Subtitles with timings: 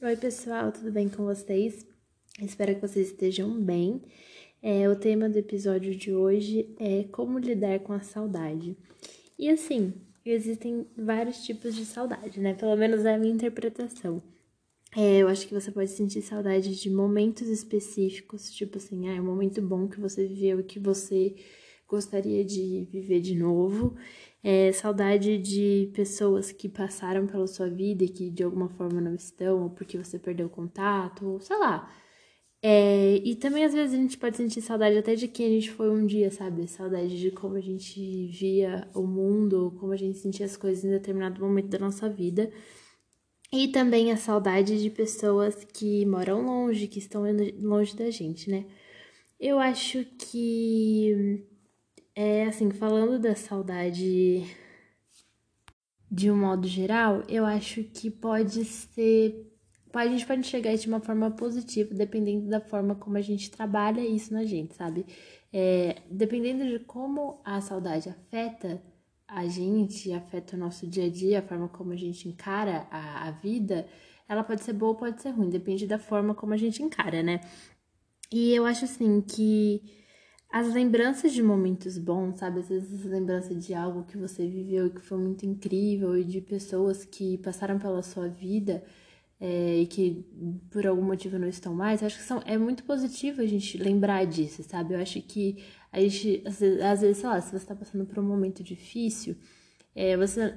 [0.00, 1.84] Oi, pessoal, tudo bem com vocês?
[2.40, 4.00] Espero que vocês estejam bem.
[4.62, 8.76] É, o tema do episódio de hoje é como lidar com a saudade.
[9.36, 9.92] E assim,
[10.24, 12.54] existem vários tipos de saudade, né?
[12.54, 14.22] Pelo menos é a minha interpretação.
[14.96, 19.20] É, eu acho que você pode sentir saudade de momentos específicos, tipo assim, ah, é
[19.20, 21.34] um momento bom que você viveu e que você
[21.88, 23.96] gostaria de viver de novo.
[24.44, 29.14] É, saudade de pessoas que passaram pela sua vida e que de alguma forma não
[29.14, 31.90] estão, ou porque você perdeu contato, ou sei lá.
[32.60, 35.70] É, e também às vezes a gente pode sentir saudade até de quem a gente
[35.70, 36.66] foi um dia, sabe?
[36.68, 40.90] Saudade de como a gente via o mundo, como a gente sentia as coisas em
[40.90, 42.50] determinado momento da nossa vida.
[43.52, 47.22] E também a saudade de pessoas que moram longe, que estão
[47.60, 48.66] longe da gente, né?
[49.40, 51.46] Eu acho que
[52.20, 54.44] é assim, falando da saudade
[56.10, 59.46] de um modo geral, eu acho que pode ser.
[59.94, 63.52] A gente pode enxergar isso de uma forma positiva, dependendo da forma como a gente
[63.52, 65.06] trabalha isso na gente, sabe?
[65.52, 68.82] É, dependendo de como a saudade afeta
[69.28, 73.28] a gente, afeta o nosso dia a dia, a forma como a gente encara a,
[73.28, 73.86] a vida,
[74.28, 77.22] ela pode ser boa ou pode ser ruim, depende da forma como a gente encara,
[77.22, 77.40] né?
[78.32, 79.98] E eu acho assim que
[80.50, 82.60] as lembranças de momentos bons, sabe?
[82.60, 86.40] Às vezes lembrança de algo que você viveu e que foi muito incrível e de
[86.40, 88.82] pessoas que passaram pela sua vida
[89.40, 90.24] é, e que
[90.70, 94.24] por algum motivo não estão mais, acho que são, é muito positivo a gente lembrar
[94.26, 94.94] disso, sabe?
[94.94, 98.06] Eu acho que a gente, às vezes, às vezes sei lá, se você está passando
[98.06, 99.36] por um momento difícil,
[99.94, 100.54] é, você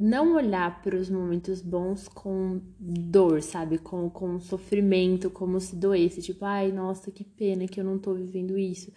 [0.00, 3.76] não olhar para os momentos bons com dor, sabe?
[3.76, 6.22] Com, com sofrimento, como se doesse.
[6.22, 8.90] Tipo, ai, nossa, que pena que eu não tô vivendo isso.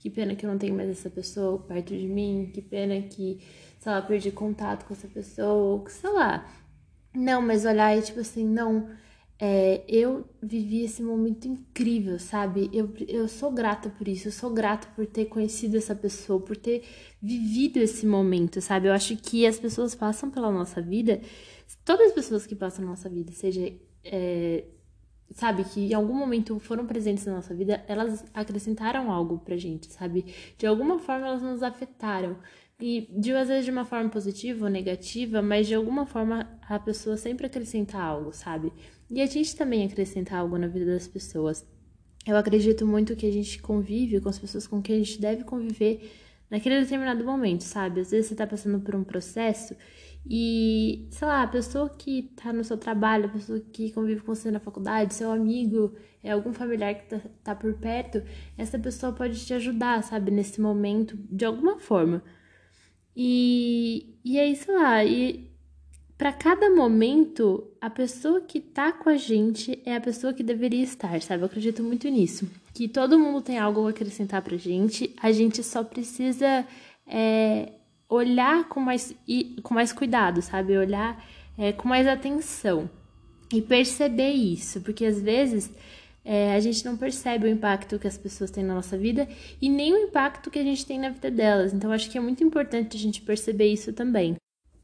[0.00, 2.50] Que pena que eu não tenho mais essa pessoa perto de mim.
[2.52, 3.40] Que pena que,
[3.78, 5.52] sei lá, perdi contato com essa pessoa.
[5.52, 6.44] Ou, sei lá.
[7.14, 8.88] Não, mas olhar e tipo assim, não
[9.40, 12.68] é, eu vivi esse momento incrível, sabe?
[12.72, 16.56] Eu, eu sou grata por isso, eu sou grata por ter conhecido essa pessoa, por
[16.56, 16.82] ter
[17.22, 18.88] vivido esse momento, sabe?
[18.88, 21.20] Eu acho que as pessoas passam pela nossa vida,
[21.84, 23.72] todas as pessoas que passam na nossa vida, seja,
[24.04, 24.64] é,
[25.30, 29.86] sabe, que em algum momento foram presentes na nossa vida, elas acrescentaram algo pra gente,
[29.92, 30.34] sabe?
[30.58, 32.36] De alguma forma elas nos afetaram.
[32.80, 36.78] E de às vezes de uma forma positiva ou negativa, mas de alguma forma a
[36.78, 38.72] pessoa sempre acrescenta algo, sabe?
[39.10, 41.66] E a gente também acrescenta algo na vida das pessoas.
[42.26, 45.44] Eu acredito muito que a gente convive com as pessoas com quem a gente deve
[45.44, 46.10] conviver
[46.50, 48.00] naquele determinado momento, sabe?
[48.00, 49.74] Às vezes você tá passando por um processo
[50.26, 54.34] e, sei lá, a pessoa que tá no seu trabalho, a pessoa que convive com
[54.34, 58.22] você na faculdade, seu amigo, é algum familiar que tá, tá por perto,
[58.56, 60.30] essa pessoa pode te ajudar, sabe?
[60.30, 62.22] Nesse momento, de alguma forma.
[63.16, 65.47] E, e aí, sei lá, e
[66.18, 70.82] para cada momento, a pessoa que tá com a gente é a pessoa que deveria
[70.82, 71.42] estar, sabe?
[71.42, 72.50] Eu acredito muito nisso.
[72.74, 76.66] Que todo mundo tem algo a acrescentar pra gente, a gente só precisa
[77.06, 77.70] é,
[78.08, 79.14] olhar com mais,
[79.62, 80.76] com mais cuidado, sabe?
[80.76, 81.24] Olhar
[81.56, 82.90] é, com mais atenção
[83.52, 85.70] e perceber isso, porque às vezes
[86.24, 89.28] é, a gente não percebe o impacto que as pessoas têm na nossa vida
[89.62, 91.72] e nem o impacto que a gente tem na vida delas.
[91.72, 94.36] Então, acho que é muito importante a gente perceber isso também.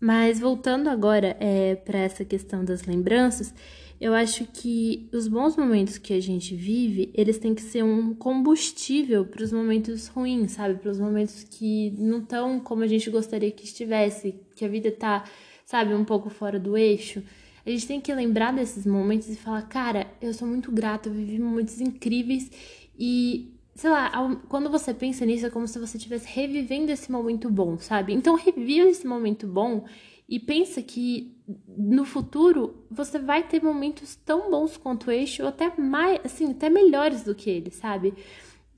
[0.05, 3.55] Mas voltando agora é, para essa questão das lembranças,
[3.99, 8.13] eu acho que os bons momentos que a gente vive, eles têm que ser um
[8.13, 10.75] combustível para os momentos ruins, sabe?
[10.75, 14.93] Para os momentos que não estão como a gente gostaria que estivesse, que a vida
[14.93, 15.25] tá,
[15.65, 17.23] sabe, um pouco fora do eixo.
[17.65, 21.15] A gente tem que lembrar desses momentos e falar, cara, eu sou muito grata, eu
[21.15, 22.51] vivi momentos incríveis
[22.99, 24.11] e, sei lá,
[24.49, 28.13] quando você pensa nisso é como se você estivesse revivendo esse momento bom, sabe?
[28.13, 29.85] Então reviva esse momento bom
[30.29, 31.37] e pensa que
[31.69, 36.71] no futuro você vai ter momentos tão bons quanto este ou até mais, assim, até
[36.71, 38.15] melhores do que ele, sabe?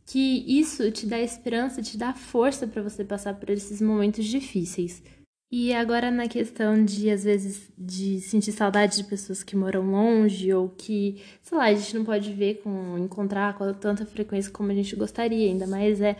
[0.05, 5.03] Que isso te dá esperança, te dá força para você passar por esses momentos difíceis.
[5.51, 10.53] E agora na questão de, às vezes, de sentir saudade de pessoas que moram longe
[10.53, 14.73] ou que, sei lá, a gente não pode ver com encontrar com tanta frequência como
[14.73, 16.17] a gente gostaria, ainda mais é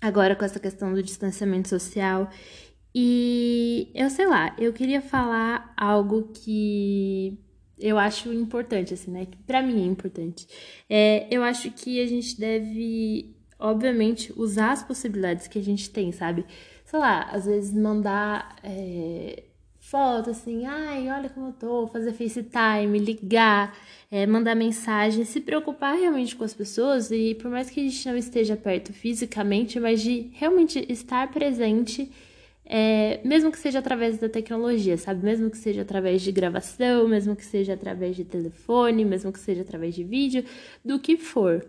[0.00, 2.30] agora com essa questão do distanciamento social.
[2.94, 7.38] E eu sei lá, eu queria falar algo que
[7.78, 9.26] eu acho importante, assim, né?
[9.26, 10.46] Que pra mim é importante.
[10.88, 16.12] É, eu acho que a gente deve, obviamente, usar as possibilidades que a gente tem,
[16.12, 16.46] sabe?
[16.86, 19.42] Sei lá, às vezes mandar é,
[19.80, 23.76] foto assim, ai, olha como eu tô, fazer FaceTime, ligar,
[24.10, 28.08] é, mandar mensagem, se preocupar realmente com as pessoas e por mais que a gente
[28.08, 32.10] não esteja perto fisicamente, mas de realmente estar presente
[32.64, 35.24] é, mesmo que seja através da tecnologia, sabe?
[35.24, 39.62] Mesmo que seja através de gravação, mesmo que seja através de telefone, mesmo que seja
[39.62, 40.44] através de vídeo,
[40.84, 41.64] do que for.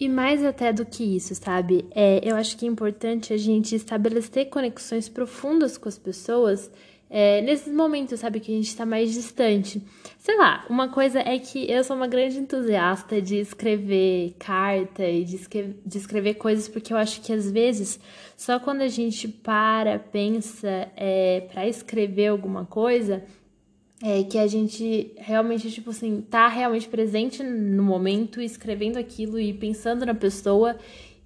[0.00, 1.84] E mais até do que isso, sabe?
[1.90, 6.70] É, eu acho que é importante a gente estabelecer conexões profundas com as pessoas
[7.10, 9.82] é, nesses momentos, sabe, que a gente está mais distante.
[10.18, 15.24] Sei lá, uma coisa é que eu sou uma grande entusiasta de escrever carta e
[15.24, 17.98] de, escrever, de escrever coisas, porque eu acho que às vezes
[18.36, 23.24] só quando a gente para, pensa é, para escrever alguma coisa,
[24.02, 29.52] é que a gente realmente, tipo assim, tá realmente presente no momento, escrevendo aquilo e
[29.52, 30.76] pensando na pessoa.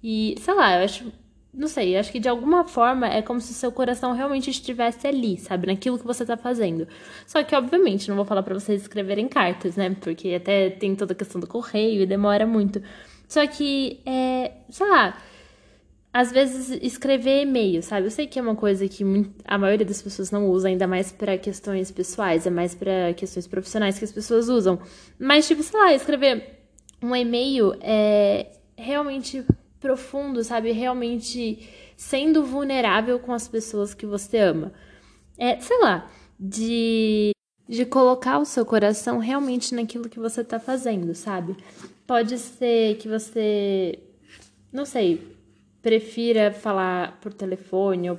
[0.03, 1.11] E, sei lá, eu acho
[1.53, 5.37] não sei, acho que de alguma forma é como se seu coração realmente estivesse ali,
[5.37, 5.67] sabe?
[5.67, 6.87] Naquilo que você tá fazendo.
[7.27, 9.95] Só que, obviamente, não vou falar para vocês escreverem cartas, né?
[10.01, 12.81] Porque até tem toda a questão do correio e demora muito.
[13.27, 15.15] Só que, é, sei lá,
[16.13, 18.05] às vezes escrever e-mail, sabe?
[18.05, 19.03] Eu sei que é uma coisa que
[19.43, 23.47] a maioria das pessoas não usa, ainda mais para questões pessoais, é mais para questões
[23.47, 24.79] profissionais que as pessoas usam.
[25.19, 26.59] Mas, tipo, sei lá, escrever
[27.01, 29.43] um e-mail é realmente
[29.79, 30.71] profundo, sabe?
[30.71, 31.67] Realmente
[31.97, 34.71] sendo vulnerável com as pessoas que você ama.
[35.35, 37.31] É, sei lá, de,
[37.67, 41.57] de colocar o seu coração realmente naquilo que você tá fazendo, sabe?
[42.05, 43.97] Pode ser que você,
[44.71, 45.33] não sei,
[45.83, 48.17] prefira falar por telefone, ou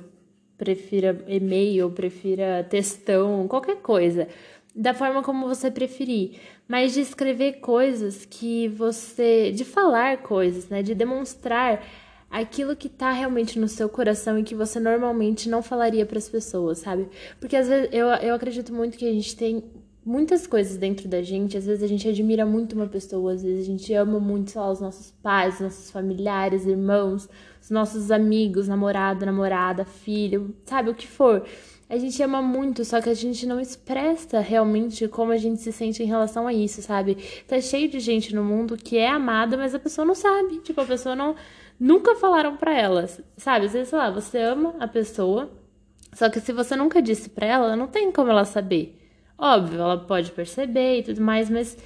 [0.57, 4.29] prefira e-mail, ou prefira textão, qualquer coisa
[4.73, 10.83] da forma como você preferir, mas de escrever coisas que você, de falar coisas, né,
[10.83, 11.81] de demonstrar
[12.29, 16.27] aquilo que tá realmente no seu coração e que você normalmente não falaria para as
[16.27, 17.07] pessoas, sabe?
[17.39, 19.63] Porque às vezes eu, eu acredito muito que a gente tem
[20.05, 23.63] muitas coisas dentro da gente, às vezes a gente admira muito uma pessoa, às vezes
[23.63, 27.27] a gente ama muito, lá, os nossos pais, os nossos familiares, irmãos,
[27.61, 31.43] os nossos amigos, namorado, namorada, filho, sabe, o que for.
[31.89, 35.71] A gente ama muito, só que a gente não expressa realmente como a gente se
[35.71, 37.17] sente em relação a isso, sabe?
[37.47, 40.59] Tá cheio de gente no mundo que é amada, mas a pessoa não sabe.
[40.59, 41.35] Tipo, a pessoa não.
[41.79, 43.07] Nunca falaram pra ela,
[43.37, 43.67] sabe?
[43.67, 45.51] Às vezes, sei lá, você ama a pessoa,
[46.13, 49.04] só que se você nunca disse pra ela, não tem como ela saber.
[49.37, 51.77] Óbvio, ela pode perceber e tudo mais, mas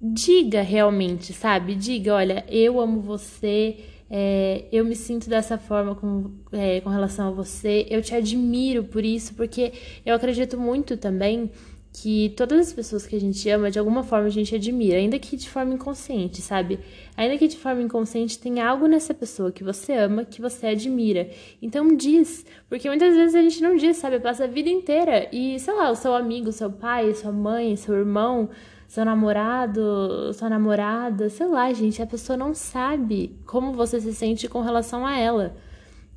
[0.00, 1.74] diga realmente, sabe?
[1.74, 3.84] Diga, olha, eu amo você
[4.16, 8.84] é, eu me sinto dessa forma com, é, com relação a você, eu te admiro
[8.84, 9.72] por isso, porque
[10.04, 11.50] eu acredito muito também
[11.96, 15.16] que todas as pessoas que a gente ama, de alguma forma a gente admira, ainda
[15.16, 16.80] que de forma inconsciente, sabe?
[17.16, 21.30] Ainda que de forma inconsciente tem algo nessa pessoa que você ama, que você admira.
[21.62, 24.18] Então diz, porque muitas vezes a gente não diz, sabe?
[24.18, 27.94] Passa a vida inteira e, sei lá, o seu amigo, seu pai, sua mãe, seu
[27.94, 28.50] irmão,
[28.88, 34.48] seu namorado, sua namorada, sei lá, gente, a pessoa não sabe como você se sente
[34.48, 35.56] com relação a ela.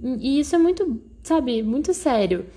[0.01, 2.47] E isso é muito, sabe, muito sério.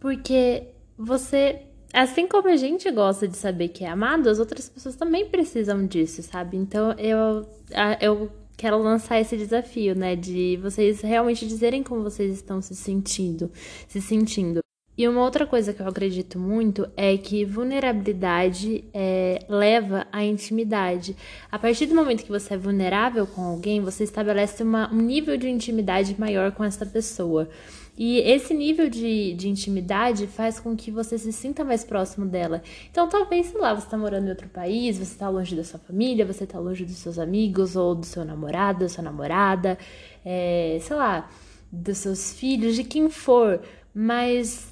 [0.00, 4.96] Porque você, assim como a gente gosta de saber que é amado, as outras pessoas
[4.96, 6.56] também precisam disso, sabe?
[6.56, 7.46] Então eu,
[8.00, 13.50] eu quero lançar esse desafio, né, de vocês realmente dizerem como vocês estão se sentindo,
[13.88, 14.62] se sentindo.
[14.96, 21.16] E uma outra coisa que eu acredito muito é que vulnerabilidade é, leva à intimidade.
[21.50, 25.36] A partir do momento que você é vulnerável com alguém, você estabelece uma, um nível
[25.38, 27.48] de intimidade maior com essa pessoa.
[27.96, 32.62] E esse nível de, de intimidade faz com que você se sinta mais próximo dela.
[32.90, 35.78] Então, talvez, sei lá, você está morando em outro país, você está longe da sua
[35.78, 39.78] família, você está longe dos seus amigos, ou do seu namorado, da sua namorada,
[40.24, 41.30] é, sei lá,
[41.70, 43.60] dos seus filhos, de quem for.
[43.94, 44.71] Mas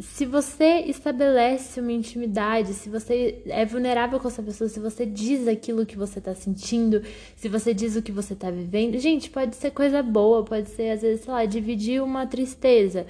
[0.00, 5.46] se você estabelece uma intimidade, se você é vulnerável com essa pessoa, se você diz
[5.46, 7.02] aquilo que você tá sentindo,
[7.36, 10.90] se você diz o que você tá vivendo, gente, pode ser coisa boa, pode ser,
[10.90, 13.06] às vezes, sei lá, dividir uma tristeza,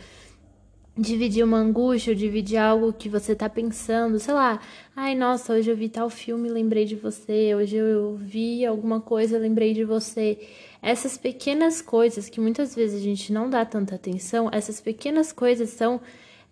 [0.96, 4.60] dividir uma angústia, dividir algo que você tá pensando, sei lá,
[4.96, 9.38] ai, nossa, hoje eu vi tal filme, lembrei de você, hoje eu vi alguma coisa,
[9.38, 10.38] lembrei de você.
[10.82, 15.70] Essas pequenas coisas que muitas vezes a gente não dá tanta atenção, essas pequenas coisas
[15.70, 16.00] são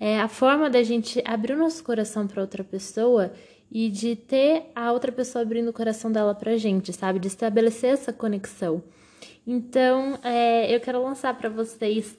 [0.05, 3.33] é a forma da gente abrir o nosso coração para outra pessoa
[3.71, 7.21] e de ter a outra pessoa abrindo o coração dela pra gente, sabe?
[7.21, 8.83] De estabelecer essa conexão.
[9.47, 12.19] Então, é, eu quero lançar para vocês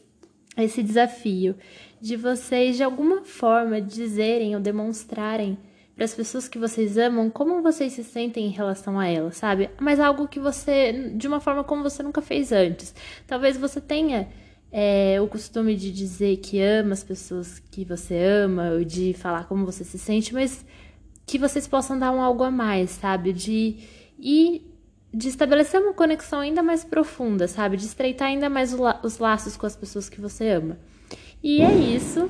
[0.55, 1.57] esse desafio
[1.99, 5.57] de vocês, de alguma forma, dizerem ou demonstrarem
[5.93, 9.69] para as pessoas que vocês amam como vocês se sentem em relação a elas, sabe?
[9.77, 12.95] Mas algo que você, de uma forma como você nunca fez antes.
[13.27, 14.29] Talvez você tenha
[14.75, 19.47] é, o costume de dizer que ama as pessoas que você ama, ou de falar
[19.47, 20.65] como você se sente, mas
[21.27, 23.31] que vocês possam dar um algo a mais, sabe?
[23.31, 23.77] De
[24.17, 24.65] e
[25.13, 27.77] de estabelecer uma conexão ainda mais profunda, sabe?
[27.77, 30.79] De estreitar ainda mais os laços com as pessoas que você ama.
[31.43, 32.27] E é isso.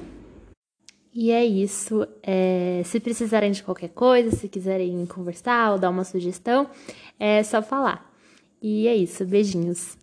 [1.14, 2.06] E é isso.
[2.22, 6.70] É, se precisarem de qualquer coisa, se quiserem conversar ou dar uma sugestão,
[7.18, 8.14] é só falar.
[8.62, 9.24] E é isso.
[9.24, 10.02] Beijinhos.